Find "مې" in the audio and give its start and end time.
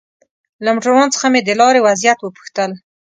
1.33-1.41